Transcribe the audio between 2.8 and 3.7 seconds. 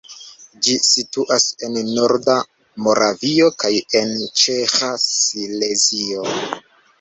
Moravio